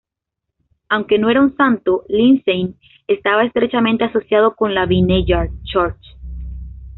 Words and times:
Aunque 0.89 1.19
no 1.19 1.29
era 1.29 1.43
un 1.43 1.55
santo, 1.55 2.05
Lindsey 2.09 2.73
estaba 3.07 3.43
estrechamente 3.43 4.03
asociado 4.03 4.55
con 4.55 4.73
la 4.73 4.87
Vineyard 4.87 5.51
Church. 5.61 6.01